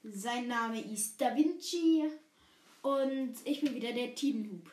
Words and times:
Sein 0.03 0.48
Name 0.48 0.80
ist 0.80 1.21
Da 1.21 1.37
Vinci 1.37 2.05
und 2.80 3.34
ich 3.45 3.61
bin 3.61 3.74
wieder 3.74 3.93
der 3.93 4.15
Tidenhub. 4.15 4.70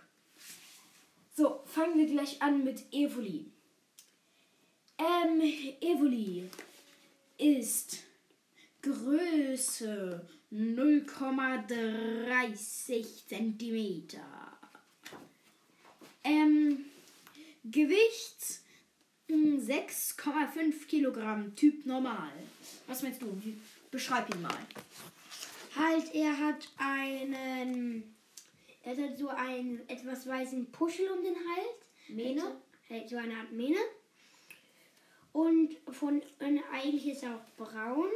So, 1.36 1.64
fangen 1.66 1.98
wir 1.98 2.06
gleich 2.06 2.42
an 2.42 2.64
mit 2.64 2.86
Evoli. 2.94 3.52
Ähm, 4.98 5.42
Evoli 5.82 6.50
ist 7.38 8.06
Größe 8.82 10.26
0,30 10.50 13.28
cm. 13.28 14.08
Ähm, 16.23 16.86
Gewicht 17.66 18.62
6,5 19.30 20.88
Kilogramm, 20.88 21.54
Typ 21.54 21.86
normal. 21.86 22.32
Was 22.88 23.04
meinst 23.04 23.22
du? 23.22 23.42
Beschreib 23.92 24.34
ihn 24.34 24.42
mal. 24.42 24.58
Halt, 25.77 26.13
er 26.13 26.38
hat 26.38 26.67
einen. 26.77 28.16
Er 28.84 28.95
hat 28.97 29.17
so 29.17 29.28
einen 29.30 29.88
etwas 29.89 30.28
weißen 30.28 30.72
Puschel 30.72 31.09
um 31.09 31.23
den 31.23 31.36
Hals. 31.36 31.89
Mähne? 32.08 32.61
Halt 32.89 33.09
so 33.09 33.17
eine 33.17 33.36
Art 33.36 33.52
Mähne. 33.52 33.80
Und 35.34 35.75
von 35.92 36.22
und 36.39 36.59
eigentlich 36.72 37.08
ist 37.08 37.23
er 37.23 37.36
auch 37.36 37.45
braun. 37.58 38.09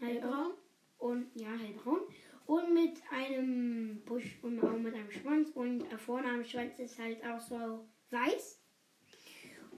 Hellbraun? 0.00 0.52
Und 0.98 1.30
ja, 1.34 1.50
hellbraun. 1.50 2.00
Und 2.46 2.72
mit 2.74 3.02
einem 3.10 4.02
Busch 4.04 4.38
und 4.42 4.62
auch 4.64 4.78
mit 4.78 4.94
einem 4.94 5.10
Schwanz. 5.10 5.50
Und 5.50 5.84
vorne 6.00 6.28
am 6.30 6.44
Schwanz 6.44 6.78
ist 6.78 6.98
halt 6.98 7.22
auch 7.24 7.40
so 7.40 7.86
weiß. 8.10 8.60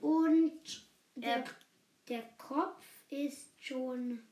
Und 0.00 0.88
der, 1.16 1.38
Er- 1.38 1.44
der 2.08 2.22
Kopf 2.38 2.84
ist 3.10 3.52
schon. 3.62 4.22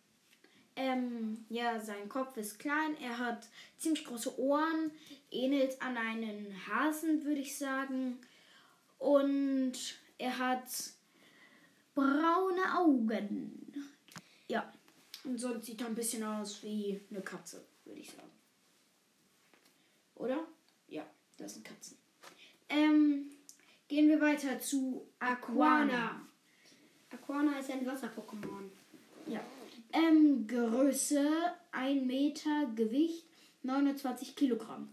Ähm, 0.77 1.46
ja, 1.48 1.80
sein 1.80 2.08
Kopf 2.08 2.36
ist 2.36 2.58
klein. 2.58 2.96
Er 3.00 3.19
hat 3.19 3.48
ziemlich 3.78 4.05
große 4.05 4.38
Ohren, 4.38 4.91
ähnelt 5.30 5.80
an 5.80 5.96
einen 5.96 6.55
Hasen, 6.69 7.24
würde 7.24 7.41
ich 7.41 7.56
sagen. 7.56 8.19
Und 8.98 9.72
er 10.19 10.38
hat 10.38 10.69
braune 11.94 12.78
Augen. 12.78 13.72
Ja, 14.48 14.70
und 15.24 15.38
sonst 15.38 15.66
sieht 15.66 15.80
er 15.80 15.88
ein 15.88 15.94
bisschen 15.94 16.22
aus 16.22 16.62
wie 16.62 17.00
eine 17.10 17.22
Katze, 17.22 17.64
würde 17.84 18.00
ich 18.00 18.10
sagen. 18.10 18.30
Oder? 20.14 20.47
Ja, 20.88 21.06
das 21.38 21.54
sind 21.54 21.64
Katzen. 21.64 21.97
Ähm, 22.69 23.30
gehen 23.88 24.08
wir 24.08 24.20
weiter 24.20 24.58
zu 24.60 25.08
Aquana. 25.19 26.20
Aquana 27.10 27.58
ist 27.58 27.70
ein 27.70 27.86
Wasser-Pokémon. 27.86 28.70
Ja. 29.27 29.41
Ähm, 29.97 30.47
Größe 30.47 31.27
1 31.72 32.05
Meter, 32.05 32.70
Gewicht 32.75 33.25
29 33.62 34.36
Kilogramm. 34.36 34.92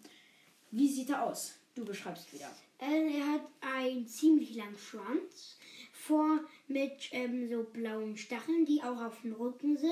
Wie 0.71 0.87
sieht 0.87 1.09
er 1.09 1.23
aus? 1.23 1.55
Du 1.75 1.83
beschreibst 1.83 2.33
wieder. 2.33 2.49
Äh, 2.79 3.17
er 3.17 3.33
hat 3.33 3.41
einen 3.59 4.07
ziemlich 4.07 4.55
langen 4.55 4.77
Schwanz. 4.77 5.57
Vor 5.91 6.39
mit 6.69 7.09
ähm, 7.11 7.50
so 7.50 7.63
blauen 7.63 8.16
Stacheln, 8.16 8.66
die 8.66 8.81
auch 8.81 9.01
auf 9.01 9.19
dem 9.23 9.33
Rücken 9.33 9.78
sind. 9.78 9.91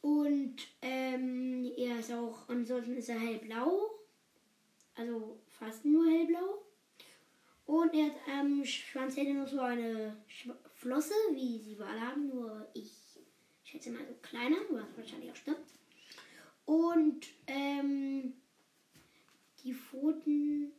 Und 0.00 0.56
ähm, 0.82 1.70
er 1.76 2.00
ist 2.00 2.12
auch, 2.12 2.48
ansonsten 2.48 2.96
ist 2.96 3.08
er 3.08 3.20
hellblau. 3.20 3.88
Also 4.96 5.38
fast 5.46 5.84
nur 5.84 6.10
hellblau. 6.10 6.64
Und 7.70 7.94
er 7.94 8.06
hat 8.06 8.16
am 8.40 8.64
Schwanz 8.64 9.16
hätte 9.16 9.32
noch 9.32 9.46
so 9.46 9.60
eine 9.60 10.16
Schw 10.26 10.50
Flosse, 10.74 11.14
wie 11.32 11.58
sie 11.58 11.74
überall 11.74 12.00
haben, 12.00 12.26
nur 12.28 12.66
ich 12.74 12.90
schätze 13.62 13.90
mal 13.90 14.04
so 14.08 14.14
kleiner, 14.22 14.56
was 14.70 14.96
wahrscheinlich 14.96 15.30
auch 15.30 15.36
stimmt. 15.36 15.58
Und 16.64 17.26
ähm, 17.46 18.32
die 19.62 19.74
Pfoten, 19.74 20.72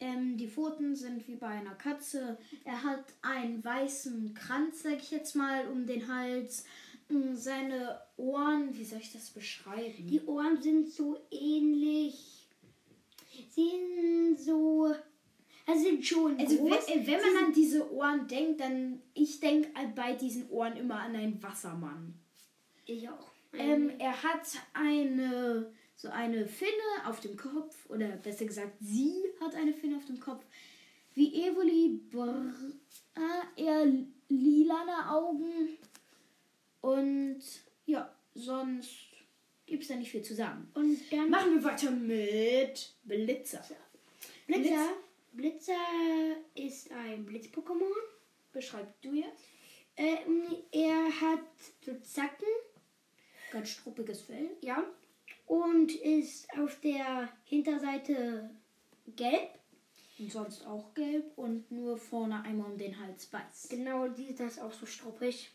Ähm, 0.00 0.36
die 0.36 0.48
Pfoten 0.48 0.94
sind 0.94 1.26
wie 1.28 1.36
bei 1.36 1.48
einer 1.48 1.74
Katze. 1.76 2.36
Er 2.64 2.82
hat 2.82 3.04
einen 3.22 3.64
weißen 3.64 4.34
Kranz, 4.34 4.82
sag 4.82 4.98
ich 4.98 5.10
jetzt 5.10 5.34
mal, 5.34 5.66
um 5.68 5.86
den 5.86 6.06
Hals. 6.12 6.64
Mm, 7.08 7.34
Seine 7.34 8.00
Ohren, 8.16 8.76
wie 8.76 8.84
soll 8.84 9.00
ich 9.00 9.12
das 9.12 9.30
beschreiben? 9.30 10.06
die 10.06 10.20
Ohren 10.26 10.60
sind 10.60 10.90
so 10.90 11.16
ähnlich, 11.30 12.46
sind 13.50 14.38
so, 14.38 14.94
also 15.66 15.82
sind 15.82 16.04
schon 16.06 16.38
Also 16.38 16.58
groß. 16.58 16.88
wenn, 16.88 17.06
wenn 17.06 17.20
man 17.34 17.44
an 17.46 17.52
diese 17.52 17.90
Ohren 17.92 18.26
denkt, 18.28 18.60
dann 18.60 19.00
ich 19.14 19.40
denke 19.40 19.68
bei 19.94 20.12
diesen 20.14 20.48
Ohren 20.50 20.76
immer 20.76 21.00
an 21.00 21.16
einen 21.16 21.42
Wassermann. 21.42 22.14
ich 22.86 23.08
auch. 23.08 23.30
Ähm, 23.52 23.92
er 23.98 24.20
hat 24.22 24.46
eine 24.72 25.72
so 25.96 26.08
eine 26.08 26.46
Finne 26.46 26.70
auf 27.06 27.20
dem 27.20 27.36
Kopf 27.36 27.88
oder 27.88 28.08
besser 28.08 28.44
gesagt, 28.46 28.72
sie 28.80 29.14
hat 29.40 29.54
eine 29.54 29.72
Finne 29.72 29.96
auf 29.96 30.04
dem 30.06 30.18
Kopf. 30.18 30.44
Wie 31.14 31.44
Evoli 31.44 32.00
brr, 32.10 32.52
äh, 33.14 33.62
eher 33.62 33.86
lilane 34.28 35.08
Augen 35.10 35.68
und 36.80 37.40
ja, 37.86 38.12
sonst 38.34 38.90
gibt 39.66 39.82
es 39.82 39.88
da 39.88 39.94
nicht 39.96 40.10
viel 40.10 40.22
zu 40.22 40.34
sagen. 40.34 40.68
Und 40.74 40.98
dann 41.10 41.30
Machen 41.30 41.54
wir 41.54 41.64
weiter 41.64 41.90
mit 41.92 42.92
Blitzer. 43.04 43.64
Blitzer. 44.46 44.60
Blitzer 44.62 44.88
ist 46.54 46.90
ein 46.92 47.26
Blitz-Pokémon. 47.26 47.92
Beschreib 48.52 49.00
du 49.02 49.14
jetzt. 49.14 49.44
Ähm, 49.96 50.44
er 50.72 51.20
hat 51.20 51.40
so 51.84 51.94
Zacken, 52.00 52.48
Ganz 53.50 53.70
struppiges 53.70 54.22
Fell. 54.22 54.50
ja, 54.60 54.84
und 55.46 55.94
ist 55.94 56.48
auf 56.58 56.80
der 56.80 57.28
Hinterseite 57.44 58.50
gelb. 59.16 59.50
Und 60.18 60.30
sonst 60.30 60.66
auch 60.66 60.94
gelb 60.94 61.36
und 61.36 61.70
nur 61.70 61.98
vorne 61.98 62.42
einmal 62.42 62.70
um 62.70 62.78
den 62.78 62.98
Hals 63.00 63.32
weiß. 63.32 63.68
Genau, 63.70 64.08
die 64.08 64.26
ist 64.26 64.40
das 64.40 64.60
auch 64.60 64.72
so 64.72 64.86
struppig. 64.86 65.50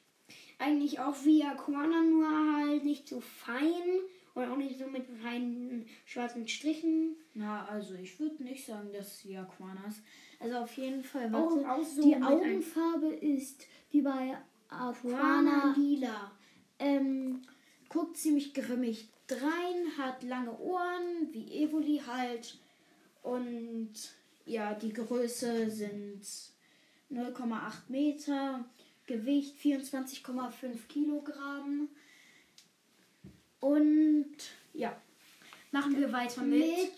Eigentlich 0.57 1.00
auch 1.00 1.16
wie 1.23 1.44
Aquana, 1.44 2.01
nur 2.03 2.57
halt 2.57 2.84
nicht 2.84 3.07
so 3.07 3.22
fein 3.22 4.01
und 4.44 4.51
auch 4.51 4.57
nicht 4.57 4.77
so 4.77 4.88
mit 4.88 5.05
feinen 5.22 5.85
schwarzen 6.05 6.47
Strichen. 6.47 7.16
Na, 7.33 7.66
also 7.67 7.95
ich 7.95 8.19
würde 8.19 8.44
nicht 8.44 8.66
sagen, 8.66 8.89
dass 8.94 9.16
es 9.16 9.25
wie 9.25 9.38
Aquana 9.38 9.85
ist. 9.88 10.01
Also 10.39 10.57
auf 10.57 10.75
jeden 10.77 11.03
Fall, 11.03 11.33
Auch- 11.33 11.55
warte, 11.55 11.72
auch 11.72 11.83
so 11.83 12.01
die 12.01 12.16
Augenfarbe 12.16 13.07
ist 13.16 13.66
wie 13.91 14.01
bei 14.01 14.38
Aquana. 14.69 15.73
lila. 15.77 16.31
Ähm, 16.79 17.41
guckt 17.89 18.17
ziemlich 18.17 18.53
grimmig 18.53 19.09
drein, 19.27 19.97
hat 19.97 20.23
lange 20.23 20.57
Ohren, 20.59 21.27
wie 21.31 21.63
Evoli 21.63 22.01
halt. 22.06 22.57
Und 23.21 23.91
ja, 24.45 24.73
die 24.73 24.94
Größe 24.94 25.69
sind 25.69 26.21
0,8 27.11 27.89
Meter, 27.89 28.66
Gewicht 29.07 29.57
24,5 29.57 30.88
Kilogramm. 30.88 31.89
Und 33.59 34.35
ja, 34.73 34.95
machen 35.71 35.97
wir 36.00 36.11
weiter 36.11 36.41
mit, 36.41 36.61
Mit 36.61 36.91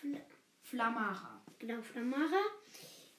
Fl 0.00 0.16
Flamara. 0.62 1.42
genau, 1.58 1.80
Flamara 1.80 2.42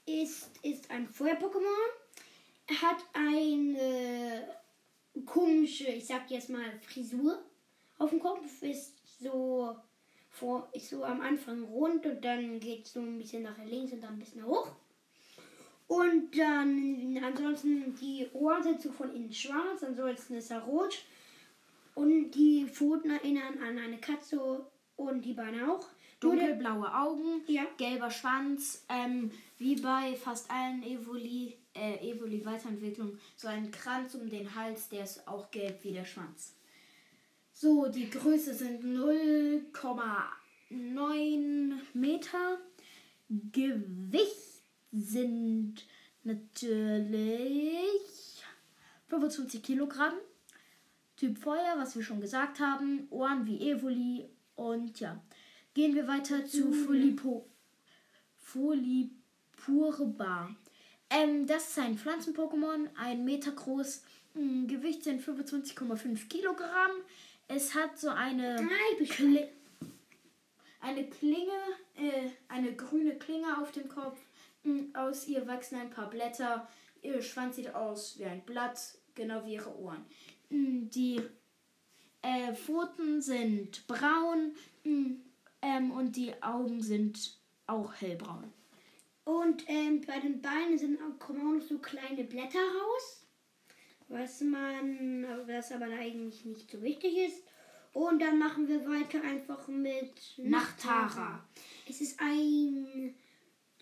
ist, 0.05 0.51
ist 0.61 0.89
ein 0.91 1.07
Feuer-Pokémon. 1.07 2.81
Hat 2.81 2.97
eine 3.13 4.47
komische, 5.25 5.87
ich 5.87 6.05
sag 6.05 6.29
jetzt 6.29 6.49
mal, 6.49 6.79
Frisur 6.81 7.43
auf 7.97 8.09
dem 8.09 8.19
Kopf. 8.19 8.61
Ist 8.61 8.93
so, 9.19 9.75
vor, 10.29 10.69
ist 10.73 10.89
so 10.89 11.03
am 11.03 11.21
Anfang 11.21 11.63
rund 11.63 12.05
und 12.05 12.23
dann 12.23 12.59
geht 12.59 12.85
so 12.87 12.99
ein 12.99 13.17
bisschen 13.17 13.43
nach 13.43 13.57
links 13.65 13.93
und 13.93 14.01
dann 14.01 14.13
ein 14.13 14.19
bisschen 14.19 14.45
hoch. 14.45 14.69
Und 15.87 16.37
dann 16.37 17.17
ansonsten 17.23 17.95
die 17.95 18.27
Ohren 18.33 18.61
sind 18.61 18.81
so 18.81 18.91
von 18.91 19.13
innen 19.15 19.31
schwarz, 19.31 19.83
ansonsten 19.83 20.35
ist 20.35 20.51
er 20.51 20.59
rot. 20.59 20.97
Und 21.97 22.31
die 22.31 22.65
Pfoten 22.67 23.09
erinnern 23.09 23.57
an 23.57 23.79
eine 23.79 23.97
Katze 23.97 24.69
und 24.97 25.25
die 25.25 25.33
Beine 25.33 25.71
auch. 25.71 25.87
Dunkelblaue 26.19 26.93
Augen, 26.95 27.41
Ja. 27.47 27.65
gelber 27.77 28.11
Schwanz, 28.11 28.85
ähm, 28.87 29.31
wie 29.57 29.81
bei 29.81 30.15
fast 30.15 30.51
allen 30.51 30.83
Evoli, 30.83 31.57
äh, 31.73 31.95
Evoli 32.07 32.45
Weiterentwicklungen, 32.45 33.19
so 33.35 33.47
ein 33.47 33.71
Kranz 33.71 34.13
um 34.13 34.29
den 34.29 34.53
Hals, 34.53 34.89
der 34.89 35.05
ist 35.05 35.27
auch 35.27 35.49
gelb 35.49 35.83
wie 35.83 35.93
der 35.93 36.05
Schwanz. 36.05 36.53
So, 37.51 37.87
die 37.87 38.11
Größe 38.11 38.53
sind 38.53 38.83
0,9 38.83 41.81
Meter. 41.93 42.59
Gewicht 43.51 44.61
sind 44.91 45.83
natürlich 46.23 47.79
25 49.07 49.63
Kilogramm. 49.63 50.13
Typ 51.17 51.37
Feuer, 51.39 51.73
was 51.77 51.95
wir 51.95 52.03
schon 52.03 52.21
gesagt 52.21 52.59
haben. 52.59 53.07
Ohren 53.09 53.45
wie 53.45 53.69
Evoli. 53.69 54.29
Und 54.55 54.99
ja, 54.99 55.21
gehen 55.73 55.93
wir 55.95 56.07
weiter 56.07 56.45
zu 56.45 56.71
Folipo, 56.71 57.47
Folipurba. 59.57 60.49
Ähm, 61.09 61.45
das 61.47 61.69
ist 61.69 61.79
ein 61.79 61.97
Pflanzen-Pokémon, 61.97 62.89
ein 62.95 63.23
Meter 63.23 63.51
groß. 63.51 64.03
Mh, 64.33 64.67
Gewicht 64.67 65.03
sind 65.03 65.21
25,5 65.21 66.27
Kilogramm. 66.27 66.91
Es 67.47 67.73
hat 67.75 67.97
so 67.97 68.09
eine, 68.09 68.55
Kli 69.05 69.47
eine 70.81 71.09
Klinge, 71.09 71.59
äh, 71.95 72.29
eine 72.47 72.75
grüne 72.75 73.15
Klinge 73.17 73.61
auf 73.61 73.71
dem 73.71 73.87
Kopf. 73.87 74.17
Mh, 74.63 74.99
Aus 74.99 75.27
ihr 75.27 75.47
wachsen 75.47 75.77
ein 75.79 75.89
paar 75.89 76.09
Blätter. 76.09 76.67
Ihr 77.01 77.21
Schwanz 77.21 77.55
sieht 77.55 77.73
aus 77.73 78.17
wie 78.17 78.25
ein 78.25 78.41
Blatt, 78.41 78.79
genau 79.15 79.45
wie 79.45 79.53
ihre 79.53 79.75
Ohren. 79.77 80.05
Mh, 80.49 80.89
Die 80.93 81.21
äh, 82.21 82.53
Pfoten 82.53 83.21
sind 83.21 83.85
braun 83.87 84.53
mh, 84.83 85.15
ähm, 85.61 85.91
und 85.91 86.15
die 86.15 86.41
Augen 86.41 86.81
sind 86.81 87.37
auch 87.67 87.93
hellbraun. 87.95 88.51
Und 89.23 89.63
ähm, 89.67 90.01
bei 90.07 90.19
den 90.19 90.41
Beinen 90.41 90.77
sind 90.77 90.99
auch, 91.01 91.19
kommen 91.19 91.41
auch 91.41 91.59
noch 91.59 91.67
so 91.67 91.77
kleine 91.79 92.23
Blätter 92.23 92.59
raus, 92.59 93.25
was 94.07 94.39
man, 94.41 95.25
was 95.47 95.71
aber 95.73 95.87
eigentlich 95.87 96.45
nicht 96.45 96.71
so 96.71 96.81
wichtig 96.81 97.17
ist. 97.17 97.43
Und 97.91 98.21
dann 98.21 98.39
machen 98.39 98.67
wir 98.67 98.85
weiter 98.87 99.21
einfach 99.23 99.67
mit 99.67 100.13
Nachtara. 100.37 101.45
Es 101.89 101.99
ist 101.99 102.19
ein 102.19 103.15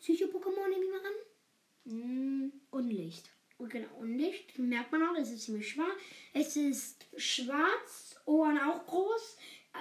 Psycho-Pokémon, 0.01 0.69
nehme 0.69 0.85
ich 0.85 0.91
mal 0.91 1.05
an. 1.05 2.45
Mh, 2.45 2.51
Unlicht. 2.71 3.29
Und 3.57 3.69
genau, 3.69 3.87
und 3.99 4.17
Licht, 4.17 4.57
merkt 4.59 4.91
man 4.91 5.03
auch, 5.03 5.15
es 5.17 5.31
ist 5.31 5.43
ziemlich 5.43 5.69
schwarz. 5.69 5.97
Es 6.33 6.55
ist 6.57 7.05
schwarz, 7.15 8.15
Ohren 8.25 8.59
auch 8.59 8.85
groß. 8.85 9.37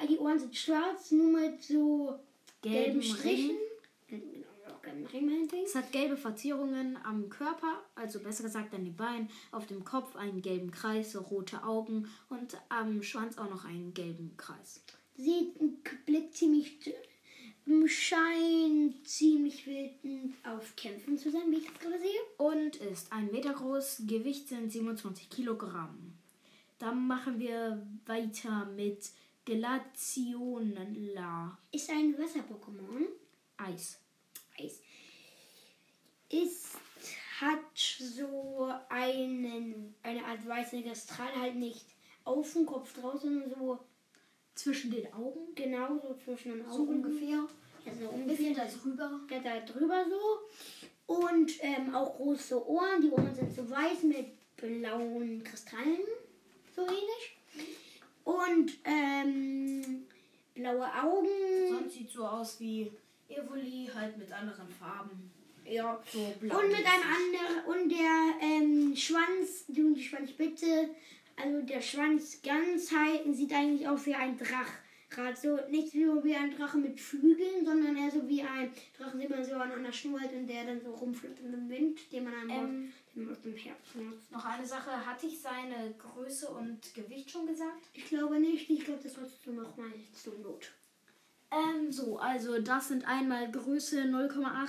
Die 0.08 0.18
Ohren 0.18 0.38
sind 0.38 0.56
schwarz, 0.56 1.10
nur 1.10 1.40
mit 1.40 1.62
so 1.62 2.18
gelben, 2.62 3.00
Gelben 3.00 3.02
Strichen. 3.02 3.56
Genau, 4.08 4.34
Ringen. 5.12 5.48
Es 5.64 5.74
hat 5.74 5.92
gelbe 5.92 6.16
Verzierungen 6.16 6.96
am 7.04 7.28
Körper, 7.28 7.82
also 7.94 8.20
besser 8.20 8.42
gesagt 8.42 8.74
an 8.74 8.84
den 8.84 8.96
Beinen, 8.96 9.28
auf 9.50 9.66
dem 9.66 9.84
Kopf 9.84 10.16
einen 10.16 10.42
gelben 10.42 10.70
Kreis, 10.70 11.12
so 11.12 11.20
rote 11.20 11.62
Augen 11.64 12.08
und 12.28 12.56
am 12.68 13.02
Schwanz 13.02 13.38
auch 13.38 13.48
noch 13.48 13.64
einen 13.64 13.94
gelben 13.94 14.36
Kreis. 14.36 14.82
Sieht 15.16 15.54
blickt 16.06 16.34
ziemlich 16.34 16.78
scheint 17.86 19.06
ziemlich 19.06 19.66
wütend 19.66 20.34
auf 20.44 20.76
Kämpfen 20.76 21.16
zu 21.16 21.30
sein, 21.30 21.50
wie 21.50 21.56
ich 21.56 21.66
das 21.66 21.78
gerade 21.78 21.98
sehe. 21.98 22.20
Und 22.54 22.76
ist 22.76 23.12
ein 23.12 23.32
Meter 23.32 23.52
groß, 23.52 24.02
Gewicht 24.06 24.48
sind 24.48 24.70
27 24.70 25.28
Kilogramm. 25.28 26.12
Dann 26.78 27.04
machen 27.08 27.40
wir 27.40 27.84
weiter 28.06 28.66
mit 28.76 29.10
Glacionla 29.44 30.78
Ist 31.72 31.90
ein 31.90 32.16
Wasser-Pokémon. 32.16 33.06
Eis. 33.56 33.98
Eis. 34.56 34.80
Ist, 36.28 36.76
hat 37.40 37.58
so 37.76 38.72
einen, 38.88 39.96
eine 40.04 40.24
Art 40.24 40.46
weißiger 40.46 40.94
Strahl, 40.94 41.34
halt 41.34 41.56
nicht 41.56 41.86
auf 42.22 42.52
dem 42.52 42.66
Kopf 42.66 42.92
drauf, 42.94 43.20
sondern 43.20 43.50
so 43.50 43.80
Zwischen 44.54 44.92
den 44.92 45.12
Augen, 45.12 45.52
genau 45.56 45.98
so 45.98 46.14
zwischen 46.14 46.52
den 46.52 46.64
Augen. 46.66 46.76
so 46.76 46.82
ungefähr. 46.84 47.48
Ja, 47.84 47.92
so 47.92 48.08
ungefähr. 48.08 48.54
da 48.54 48.64
drüber. 48.66 49.20
Ja, 49.28 49.40
da 49.40 49.60
drüber 49.60 50.04
so. 50.08 50.38
Und 51.06 51.52
ähm, 51.60 51.94
auch 51.94 52.16
große 52.16 52.66
Ohren. 52.66 53.02
Die 53.02 53.10
Ohren 53.10 53.34
sind 53.34 53.54
so 53.54 53.68
weiß 53.68 54.02
mit 54.04 54.26
blauen 54.56 55.42
Kristallen. 55.44 55.98
So 56.74 56.82
ähnlich. 56.82 57.38
Und 58.24 58.72
ähm, 58.84 60.06
blaue 60.54 60.86
Augen. 60.86 61.28
Sonst 61.68 61.94
sieht 61.94 62.10
so 62.10 62.26
aus 62.26 62.58
wie 62.60 62.90
Evoli, 63.28 63.90
halt 63.94 64.16
mit 64.16 64.32
anderen 64.32 64.68
Farben. 64.68 65.30
Ja. 65.66 66.02
So 66.10 66.32
blau. 66.40 66.58
Und 66.58 66.68
mit 66.68 66.76
einem 66.76 67.02
anderen. 67.02 67.64
Und 67.66 67.88
der 67.90 68.34
ähm, 68.40 68.96
Schwanz, 68.96 69.66
die 69.68 70.02
Schwanzspitze, 70.02 70.88
also 71.36 71.62
der 71.62 71.80
Schwanz 71.80 72.40
ganz 72.42 72.92
halten, 72.92 73.34
sieht 73.34 73.52
eigentlich 73.52 73.86
aus 73.88 74.06
wie 74.06 74.14
ein 74.14 74.38
Drach. 74.38 74.70
Gerade 75.14 75.36
so, 75.36 75.58
nicht 75.70 75.92
so 75.92 76.24
wie 76.24 76.34
ein 76.34 76.56
Drache 76.56 76.78
mit 76.78 77.00
Flügeln, 77.00 77.64
sondern 77.64 77.96
eher 77.96 78.10
so 78.10 78.28
wie 78.28 78.42
ein 78.42 78.72
Drache, 78.98 79.16
den 79.16 79.30
man 79.30 79.44
so 79.44 79.54
an 79.54 79.72
einer 79.72 79.92
Schnur 79.92 80.20
hält 80.20 80.32
und 80.32 80.46
der 80.46 80.64
dann 80.64 80.80
so 80.80 80.92
rumfliegt 80.92 81.40
in 81.40 81.52
dem 81.52 81.68
Wind, 81.68 82.12
den 82.12 82.24
man 82.24 82.50
Ähm, 82.50 82.92
aus 83.30 83.40
dem 83.42 83.54
Herbst 83.54 83.92
benutzt. 83.94 84.30
Noch 84.32 84.44
eine 84.44 84.66
Sache, 84.66 84.90
hatte 85.06 85.26
ich 85.26 85.40
seine 85.40 85.94
Größe 85.98 86.48
und 86.48 86.94
Gewicht 86.94 87.30
schon 87.30 87.46
gesagt? 87.46 87.88
Ich 87.92 88.06
glaube 88.06 88.40
nicht, 88.40 88.68
ich 88.68 88.84
glaube, 88.84 89.00
das 89.02 89.14
solltest 89.14 89.46
du 89.46 89.52
nochmal 89.52 89.92
zur 90.12 90.36
Not. 90.38 90.72
Ähm, 91.52 91.92
so, 91.92 92.18
also 92.18 92.60
das 92.60 92.88
sind 92.88 93.06
einmal 93.06 93.50
Größe 93.50 94.02
0,8 94.02 94.68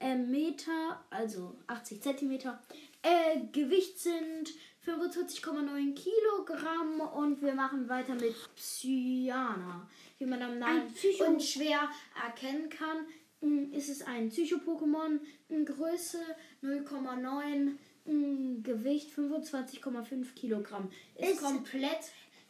ähm, 0.00 0.30
Meter, 0.30 1.04
also 1.10 1.56
80 1.68 2.02
Zentimeter. 2.02 2.60
Äh, 3.02 3.40
Gewicht 3.52 3.98
sind 3.98 4.50
45,9 4.94 5.94
Kilogramm 5.94 7.00
und 7.00 7.40
wir 7.42 7.54
machen 7.54 7.88
weiter 7.88 8.14
mit 8.14 8.34
Psyana. 8.56 9.88
Wie 10.18 10.26
man 10.26 10.42
am 10.42 10.58
Namen 10.58 10.82
und 11.28 11.42
schwer 11.42 11.88
erkennen 12.24 12.68
kann, 12.68 13.06
mh, 13.40 13.76
ist 13.76 13.88
es 13.88 14.02
ein 14.02 14.28
Psycho-Pokémon. 14.30 15.20
mh, 15.48 15.64
Größe 15.64 16.18
0,9, 16.62 17.72
mh, 18.04 18.62
Gewicht 18.62 19.10
25,5 19.16 20.34
Kilogramm. 20.34 20.90
Ist, 21.16 21.32
Ist- 21.34 21.42
komplett 21.42 22.00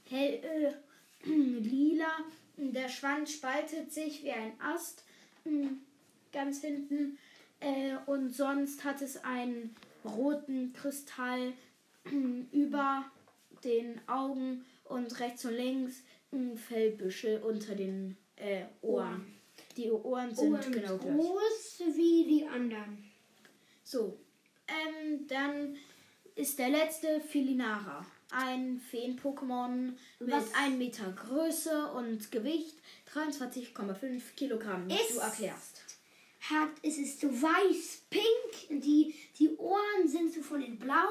hell, 0.08 0.40
äh, 1.24 1.28
lila. 1.28 2.08
Der 2.56 2.88
Schwanz 2.88 3.32
spaltet 3.32 3.92
sich 3.92 4.22
wie 4.24 4.32
ein 4.32 4.52
Ast 4.60 5.04
ganz 6.32 6.60
hinten. 6.60 7.18
Äh, 7.60 7.96
und 8.06 8.30
sonst 8.34 8.84
hat 8.84 9.02
es 9.02 9.22
einen 9.24 9.74
roten 10.04 10.72
Kristall 10.72 11.52
über 12.52 13.04
den 13.64 14.00
Augen 14.08 14.64
und 14.84 15.18
rechts 15.20 15.44
und 15.44 15.54
links 15.54 16.02
ein 16.32 16.56
Fellbüschel 16.56 17.42
unter 17.42 17.74
den 17.74 18.16
äh, 18.36 18.64
Ohren. 18.82 19.34
Die 19.76 19.90
Ohren 19.90 20.34
sind 20.34 20.52
Ohren 20.52 20.72
genau 20.72 20.96
gleich. 20.98 21.16
groß 21.16 21.82
wie 21.96 22.24
die 22.24 22.46
anderen. 22.46 23.10
So, 23.84 24.18
ähm, 24.68 25.26
dann 25.26 25.76
ist 26.34 26.58
der 26.58 26.70
letzte 26.70 27.20
Filinara. 27.20 28.04
Ein 28.32 28.80
Feen-Pokémon 28.80 29.92
mit 30.20 30.30
Was- 30.30 30.54
1 30.54 30.76
Meter 30.78 31.10
Größe 31.12 31.88
und 31.92 32.30
Gewicht 32.30 32.76
23,5 33.12 34.22
Kilogramm. 34.36 34.88
Ist- 34.88 35.14
du 35.16 35.18
erklärst. 35.18 35.82
Hat, 36.48 36.70
es 36.82 36.96
ist 36.96 37.20
so 37.20 37.28
weiß-pink, 37.30 38.80
die, 38.82 39.14
die 39.38 39.50
Ohren 39.56 40.06
sind 40.06 40.32
so 40.32 40.40
von 40.42 40.60
den 40.60 40.78
blau. 40.78 41.08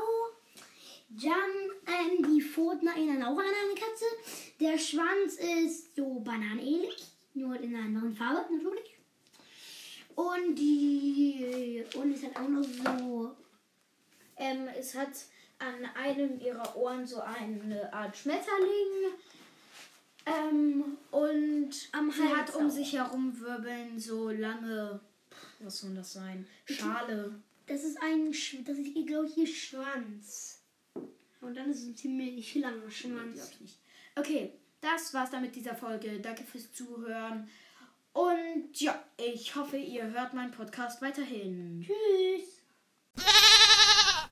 Dann 1.09 1.51
ähm, 1.87 2.31
die 2.31 2.41
Pfoten 2.41 2.87
erinnern 2.87 3.23
auch 3.23 3.37
an 3.37 3.45
eine 3.45 3.73
Katze. 3.73 4.05
Der 4.59 4.77
Schwanz 4.77 5.35
ist 5.35 5.95
so 5.95 6.19
bananenähnlich, 6.19 7.07
nur 7.33 7.59
in 7.59 7.75
einer 7.75 7.85
anderen 7.85 8.15
Farbe 8.15 8.45
natürlich. 8.55 8.95
Und 10.15 10.55
die 10.55 11.83
und 11.95 12.11
es 12.13 12.23
hat 12.23 12.35
auch 12.35 12.49
noch 12.49 12.63
so 12.63 13.35
Ähm, 14.37 14.67
es 14.77 14.95
hat 14.95 15.09
an 15.59 15.85
einem 15.95 16.39
ihrer 16.39 16.75
Ohren 16.77 17.05
so 17.05 17.21
eine 17.21 17.91
Art 17.93 18.15
Schmetterling. 18.15 19.13
Ähm, 20.25 20.97
und 21.11 21.71
Am 21.91 22.11
sie 22.11 22.21
Hals 22.21 22.37
hat 22.37 22.55
um 22.55 22.67
auch. 22.67 22.69
sich 22.71 22.93
herum 22.93 23.37
wirbeln 23.39 23.99
so 23.99 24.29
lange, 24.29 24.99
was 25.59 25.79
soll 25.79 25.95
das 25.95 26.13
sein? 26.13 26.47
Schale. 26.65 27.33
Das 27.67 27.83
ist 27.83 28.01
ein, 28.01 28.31
das 28.65 28.77
ist, 28.77 29.07
glaube 29.07 29.27
ich, 29.27 29.37
ihr 29.37 29.47
Schwanz. 29.47 30.58
Und 31.41 31.55
dann 31.55 31.69
ist 31.69 31.81
es 31.81 31.87
ein 31.87 31.95
ziemlich 31.95 32.55
langer 32.55 32.89
Schwanz. 32.89 33.51
ich 33.53 33.61
nicht. 33.61 33.79
Okay, 34.15 34.53
das 34.81 35.13
war's 35.13 35.31
dann 35.31 35.41
mit 35.41 35.55
dieser 35.55 35.75
Folge. 35.75 36.19
Danke 36.19 36.43
fürs 36.43 36.71
Zuhören. 36.73 37.49
Und 38.13 38.79
ja, 38.79 39.03
ich 39.17 39.55
hoffe, 39.55 39.77
ihr 39.77 40.11
hört 40.11 40.33
meinen 40.33 40.51
Podcast 40.51 41.01
weiterhin. 41.01 41.85
Tschüss. 41.85 42.61